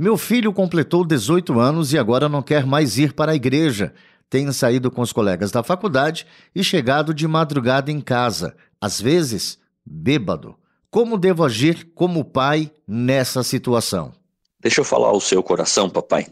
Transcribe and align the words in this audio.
Meu 0.00 0.16
filho 0.16 0.50
completou 0.50 1.04
18 1.04 1.60
anos 1.60 1.92
e 1.92 1.98
agora 1.98 2.26
não 2.26 2.40
quer 2.40 2.64
mais 2.64 2.96
ir 2.96 3.12
para 3.12 3.32
a 3.32 3.34
igreja. 3.34 3.92
Tem 4.30 4.50
saído 4.50 4.90
com 4.90 5.02
os 5.02 5.12
colegas 5.12 5.50
da 5.50 5.62
faculdade 5.62 6.26
e 6.54 6.64
chegado 6.64 7.12
de 7.12 7.28
madrugada 7.28 7.92
em 7.92 8.00
casa, 8.00 8.56
às 8.80 8.98
vezes 8.98 9.58
bêbado. 9.84 10.56
Como 10.90 11.18
devo 11.18 11.44
agir 11.44 11.90
como 11.94 12.24
pai 12.24 12.72
nessa 12.88 13.42
situação? 13.42 14.14
Deixa 14.58 14.80
eu 14.80 14.86
falar 14.86 15.08
ao 15.08 15.20
seu 15.20 15.42
coração, 15.42 15.90
papai, 15.90 16.28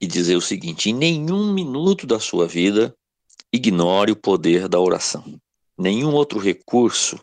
e 0.00 0.06
dizer 0.06 0.36
o 0.36 0.40
seguinte: 0.40 0.88
em 0.88 0.94
nenhum 0.94 1.52
minuto 1.52 2.06
da 2.06 2.18
sua 2.18 2.48
vida 2.48 2.94
ignore 3.52 4.12
o 4.12 4.16
poder 4.16 4.66
da 4.66 4.80
oração. 4.80 5.38
Nenhum 5.76 6.14
outro 6.14 6.38
recurso 6.38 7.20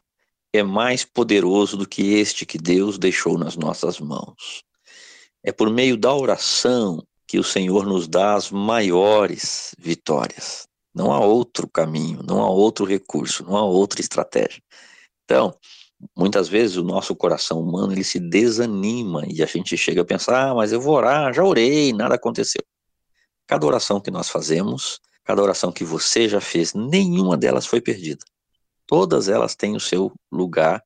é 0.53 0.61
mais 0.61 1.03
poderoso 1.03 1.75
do 1.75 1.87
que 1.87 2.13
este 2.13 2.45
que 2.45 2.59
Deus 2.59 2.99
deixou 2.99 3.35
nas 3.35 3.57
nossas 3.57 3.99
mãos. 3.99 4.63
É 5.47 5.51
por 5.51 5.69
meio 5.69 5.95
da 5.95 6.11
oração 6.11 7.05
que 7.27 7.37
o 7.37 7.43
Senhor 7.43 7.85
nos 7.85 8.07
dá 8.07 8.33
as 8.33 8.49
maiores 8.49 9.75
vitórias. 9.77 10.67
Não 10.91 11.11
há 11.11 11.19
outro 11.19 11.67
caminho, 11.67 12.23
não 12.23 12.41
há 12.41 12.49
outro 12.49 12.83
recurso, 12.83 13.43
não 13.43 13.55
há 13.55 13.63
outra 13.63 14.01
estratégia. 14.01 14.59
Então, 15.23 15.55
muitas 16.17 16.49
vezes 16.49 16.77
o 16.77 16.83
nosso 16.83 17.15
coração 17.15 17.61
humano 17.61 17.93
ele 17.93 18.03
se 18.03 18.19
desanima 18.19 19.21
e 19.27 19.43
a 19.43 19.45
gente 19.45 19.77
chega 19.77 20.01
a 20.01 20.05
pensar: 20.05 20.49
ah, 20.49 20.55
mas 20.55 20.71
eu 20.71 20.81
vou 20.81 20.95
orar, 20.95 21.31
já 21.31 21.43
orei, 21.43 21.93
nada 21.93 22.15
aconteceu. 22.15 22.63
Cada 23.45 23.67
oração 23.67 24.01
que 24.01 24.09
nós 24.09 24.29
fazemos, 24.29 24.99
cada 25.23 25.43
oração 25.43 25.71
que 25.71 25.83
você 25.83 26.27
já 26.27 26.41
fez, 26.41 26.73
nenhuma 26.73 27.37
delas 27.37 27.67
foi 27.67 27.79
perdida. 27.79 28.25
Todas 28.87 29.29
elas 29.29 29.53
têm 29.53 29.75
o 29.75 29.79
seu 29.79 30.11
lugar, 30.31 30.83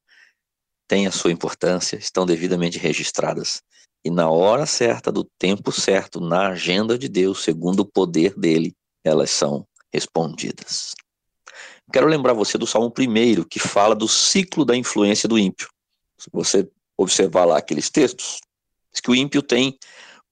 têm 0.86 1.08
a 1.08 1.12
sua 1.12 1.32
importância, 1.32 1.96
estão 1.96 2.26
devidamente 2.26 2.78
registradas 2.78 3.64
e 4.03 4.09
na 4.09 4.30
hora 4.30 4.66
certa, 4.66 5.11
do 5.11 5.23
tempo 5.38 5.72
certo, 5.72 6.22
na 6.22 6.50
agenda 6.50 6.97
de 6.97 7.09
Deus, 7.09 7.44
segundo 7.44 7.81
o 7.81 7.86
poder 7.86 8.33
dele, 8.38 8.73
elas 9.03 9.30
são 9.30 9.67
respondidas. 9.94 10.95
Quero 11.91 12.08
lembrar 12.08 12.33
você 12.33 12.58
do 12.58 12.67
Salmo 12.67 12.94
1, 12.97 13.44
que 13.44 13.59
fala 13.59 13.96
do 13.96 14.07
ciclo 14.07 14.63
da 14.63 14.75
influência 14.75 15.28
do 15.28 15.38
ímpio. 15.38 15.68
Se 16.18 16.29
você 16.31 16.69
observar 16.97 17.46
lá 17.46 17.57
aqueles 17.57 17.90
textos, 17.90 18.40
diz 18.91 19.01
que 19.01 19.09
o 19.09 19.16
ímpio 19.16 19.41
tem 19.41 19.78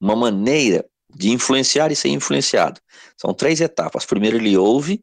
uma 0.00 0.14
maneira 0.14 0.84
de 1.14 1.30
influenciar 1.30 1.90
e 1.90 1.96
ser 1.96 2.08
influenciado. 2.08 2.80
São 3.16 3.34
três 3.34 3.60
etapas. 3.60 4.06
Primeiro 4.06 4.36
ele 4.36 4.56
ouve 4.56 5.02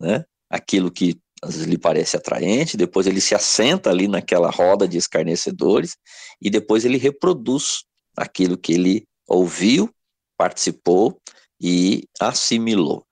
né, 0.00 0.24
aquilo 0.48 0.90
que 0.90 1.18
às 1.42 1.54
vezes 1.54 1.66
lhe 1.66 1.78
parece 1.78 2.16
atraente, 2.16 2.76
depois 2.76 3.06
ele 3.06 3.20
se 3.20 3.34
assenta 3.34 3.90
ali 3.90 4.08
naquela 4.08 4.50
roda 4.50 4.88
de 4.88 4.98
escarnecedores 4.98 5.96
e 6.40 6.50
depois 6.50 6.84
ele 6.84 6.98
reproduz 6.98 7.84
aquilo 8.18 8.58
que 8.58 8.72
ele 8.72 9.06
ouviu, 9.26 9.88
participou 10.36 11.20
e 11.60 12.04
assimilou. 12.20 13.04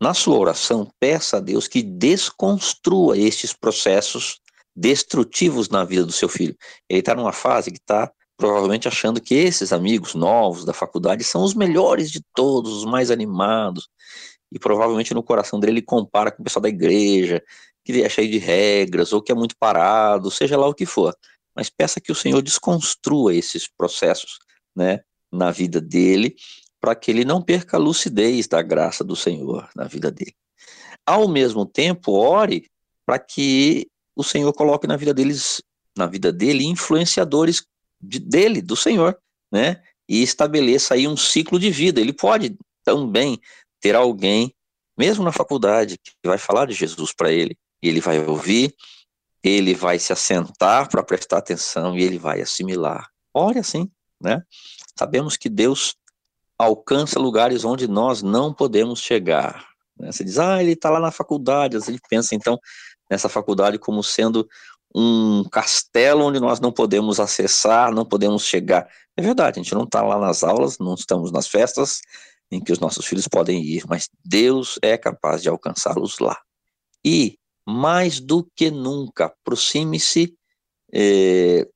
Na 0.00 0.14
sua 0.14 0.38
oração, 0.38 0.90
peça 1.00 1.38
a 1.38 1.40
Deus 1.40 1.66
que 1.66 1.82
desconstrua 1.82 3.18
estes 3.18 3.52
processos 3.52 4.40
destrutivos 4.74 5.68
na 5.68 5.84
vida 5.84 6.04
do 6.04 6.12
seu 6.12 6.28
filho. 6.28 6.56
Ele 6.88 7.00
está 7.00 7.14
numa 7.14 7.32
fase 7.32 7.70
que 7.70 7.78
está 7.78 8.10
provavelmente 8.36 8.86
achando 8.86 9.20
que 9.20 9.34
esses 9.34 9.72
amigos 9.72 10.14
novos 10.14 10.64
da 10.64 10.72
faculdade 10.72 11.24
são 11.24 11.42
os 11.42 11.54
melhores 11.54 12.10
de 12.10 12.20
todos, 12.32 12.72
os 12.72 12.84
mais 12.84 13.10
animados. 13.10 13.88
E 14.52 14.58
provavelmente 14.58 15.12
no 15.12 15.22
coração 15.22 15.58
dele 15.58 15.72
ele 15.74 15.82
compara 15.82 16.30
com 16.30 16.42
o 16.42 16.44
pessoal 16.44 16.62
da 16.62 16.68
igreja, 16.68 17.42
que 17.84 18.00
é 18.00 18.08
cheio 18.08 18.30
de 18.30 18.38
regras, 18.38 19.12
ou 19.12 19.20
que 19.20 19.32
é 19.32 19.34
muito 19.34 19.56
parado, 19.58 20.30
seja 20.30 20.56
lá 20.56 20.68
o 20.68 20.74
que 20.74 20.86
for. 20.86 21.12
Mas 21.56 21.68
peça 21.68 22.00
que 22.00 22.12
o 22.12 22.14
Senhor 22.14 22.40
desconstrua 22.40 23.34
esses 23.34 23.68
processos 23.68 24.38
né, 24.78 25.00
na 25.30 25.50
vida 25.50 25.80
dele, 25.80 26.36
para 26.80 26.94
que 26.94 27.10
ele 27.10 27.24
não 27.24 27.42
perca 27.42 27.76
a 27.76 27.80
lucidez 27.80 28.46
da 28.46 28.62
graça 28.62 29.02
do 29.02 29.16
Senhor 29.16 29.68
na 29.74 29.84
vida 29.84 30.08
dele. 30.08 30.34
Ao 31.04 31.26
mesmo 31.26 31.66
tempo, 31.66 32.12
ore 32.12 32.70
para 33.04 33.18
que 33.18 33.88
o 34.14 34.22
Senhor 34.22 34.52
coloque 34.52 34.86
na 34.86 34.96
vida 34.96 35.12
deles, 35.12 35.60
na 35.96 36.06
vida 36.06 36.32
dele, 36.32 36.64
influenciadores 36.64 37.64
de, 38.00 38.20
dele, 38.20 38.62
do 38.62 38.76
Senhor, 38.76 39.18
né? 39.50 39.82
E 40.08 40.22
estabeleça 40.22 40.94
aí 40.94 41.08
um 41.08 41.16
ciclo 41.16 41.58
de 41.58 41.70
vida. 41.70 42.00
Ele 42.00 42.12
pode 42.12 42.56
também 42.84 43.40
ter 43.80 43.96
alguém, 43.96 44.54
mesmo 44.96 45.24
na 45.24 45.32
faculdade, 45.32 45.98
que 45.98 46.12
vai 46.24 46.38
falar 46.38 46.66
de 46.66 46.74
Jesus 46.74 47.12
para 47.12 47.32
ele. 47.32 47.56
Ele 47.82 48.00
vai 48.00 48.24
ouvir, 48.24 48.74
ele 49.42 49.74
vai 49.74 49.98
se 49.98 50.12
assentar 50.12 50.88
para 50.88 51.02
prestar 51.02 51.38
atenção 51.38 51.96
e 51.96 52.02
ele 52.02 52.18
vai 52.18 52.40
assimilar. 52.40 53.08
Ore 53.34 53.58
assim, 53.58 53.90
né? 54.20 54.42
Sabemos 54.98 55.36
que 55.36 55.48
Deus 55.48 55.96
alcança 56.58 57.18
lugares 57.18 57.64
onde 57.64 57.86
nós 57.86 58.22
não 58.22 58.52
podemos 58.52 59.00
chegar. 59.00 59.68
Né? 59.98 60.10
Você 60.10 60.24
diz, 60.24 60.38
ah, 60.38 60.60
ele 60.60 60.72
está 60.72 60.90
lá 60.90 60.98
na 60.98 61.10
faculdade, 61.10 61.76
a 61.76 61.80
gente 61.80 62.02
pensa 62.08 62.34
então 62.34 62.58
nessa 63.08 63.28
faculdade 63.28 63.78
como 63.78 64.02
sendo 64.02 64.48
um 64.94 65.44
castelo 65.44 66.24
onde 66.24 66.40
nós 66.40 66.60
não 66.60 66.72
podemos 66.72 67.20
acessar, 67.20 67.92
não 67.92 68.04
podemos 68.04 68.42
chegar. 68.42 68.88
É 69.16 69.22
verdade, 69.22 69.60
a 69.60 69.62
gente 69.62 69.74
não 69.74 69.84
está 69.84 70.02
lá 70.02 70.18
nas 70.18 70.42
aulas, 70.42 70.78
não 70.78 70.94
estamos 70.94 71.30
nas 71.30 71.46
festas 71.46 72.00
em 72.50 72.60
que 72.60 72.72
os 72.72 72.78
nossos 72.78 73.04
filhos 73.04 73.28
podem 73.28 73.62
ir, 73.62 73.84
mas 73.86 74.08
Deus 74.24 74.78
é 74.82 74.96
capaz 74.96 75.42
de 75.42 75.48
alcançá-los 75.48 76.18
lá. 76.18 76.38
E, 77.04 77.38
mais 77.66 78.20
do 78.20 78.48
que 78.56 78.70
nunca, 78.70 79.26
aproxime-se 79.26 80.34
eh, 80.92 81.68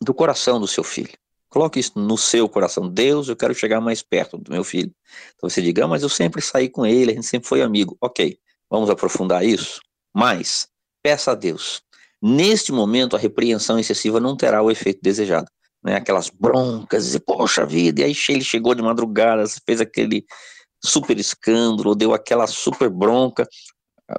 do 0.00 0.14
coração 0.14 0.58
do 0.58 0.66
seu 0.66 0.82
filho. 0.82 1.12
Coloque 1.54 1.78
isso 1.78 1.92
no 1.94 2.18
seu 2.18 2.48
coração. 2.48 2.88
Deus, 2.88 3.28
eu 3.28 3.36
quero 3.36 3.54
chegar 3.54 3.80
mais 3.80 4.02
perto 4.02 4.36
do 4.36 4.50
meu 4.50 4.64
filho. 4.64 4.92
Então 5.36 5.48
você 5.48 5.62
diga, 5.62 5.84
ah, 5.84 5.86
mas 5.86 6.02
eu 6.02 6.08
sempre 6.08 6.42
saí 6.42 6.68
com 6.68 6.84
ele, 6.84 7.12
a 7.12 7.14
gente 7.14 7.28
sempre 7.28 7.48
foi 7.48 7.62
amigo. 7.62 7.96
Ok, 8.00 8.36
vamos 8.68 8.90
aprofundar 8.90 9.44
isso? 9.44 9.80
Mas, 10.12 10.66
peça 11.00 11.30
a 11.30 11.34
Deus. 11.36 11.80
Neste 12.20 12.72
momento, 12.72 13.14
a 13.14 13.20
repreensão 13.20 13.78
excessiva 13.78 14.18
não 14.18 14.36
terá 14.36 14.62
o 14.62 14.68
efeito 14.68 14.98
desejado. 15.00 15.46
Né? 15.80 15.94
Aquelas 15.94 16.28
broncas, 16.28 17.14
e 17.14 17.20
poxa 17.20 17.64
vida, 17.64 18.00
e 18.00 18.04
aí 18.04 18.16
ele 18.30 18.42
chegou 18.42 18.74
de 18.74 18.82
madrugada, 18.82 19.44
fez 19.64 19.80
aquele 19.80 20.26
super 20.82 21.16
escândalo, 21.20 21.94
deu 21.94 22.12
aquela 22.12 22.48
super 22.48 22.90
bronca. 22.90 23.48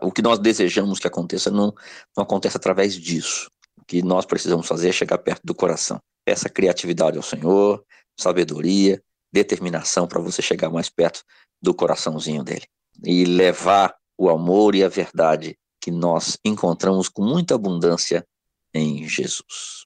O 0.02 0.10
que 0.10 0.22
nós 0.22 0.40
desejamos 0.40 1.00
que 1.00 1.08
aconteça 1.08 1.52
não, 1.52 1.74
não 2.16 2.24
acontece 2.24 2.56
através 2.56 2.96
disso. 2.96 3.52
O 3.78 3.84
que 3.84 4.02
nós 4.02 4.26
precisamos 4.26 4.66
fazer 4.66 4.88
é 4.88 4.94
chegar 4.94 5.18
perto 5.18 5.42
do 5.44 5.54
coração. 5.54 6.00
Peça 6.26 6.50
criatividade 6.50 7.18
ao 7.18 7.24
Senhor, 7.24 7.86
sabedoria, 8.20 9.02
determinação 9.32 10.08
para 10.08 10.20
você 10.20 10.42
chegar 10.42 10.70
mais 10.70 10.90
perto 10.90 11.24
do 11.62 11.74
coraçãozinho 11.74 12.44
dele 12.44 12.66
e 13.04 13.26
levar 13.26 13.96
o 14.18 14.30
amor 14.30 14.76
e 14.76 14.84
a 14.84 14.90
verdade 14.90 15.58
que 15.80 15.92
nós 15.92 16.38
encontramos 16.44 17.08
com 17.08 17.24
muita 17.24 17.56
abundância 17.56 18.26
em 18.74 19.08
Jesus. 19.08 19.86